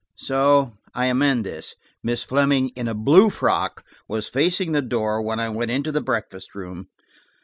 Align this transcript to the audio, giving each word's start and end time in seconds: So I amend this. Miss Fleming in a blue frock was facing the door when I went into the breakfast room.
So 0.17 0.73
I 0.95 1.05
amend 1.05 1.45
this. 1.45 1.75
Miss 2.01 2.23
Fleming 2.23 2.69
in 2.69 2.87
a 2.87 2.95
blue 2.95 3.29
frock 3.29 3.83
was 4.07 4.27
facing 4.27 4.71
the 4.71 4.81
door 4.81 5.21
when 5.21 5.39
I 5.39 5.49
went 5.49 5.69
into 5.69 5.91
the 5.91 6.01
breakfast 6.01 6.55
room. 6.55 6.87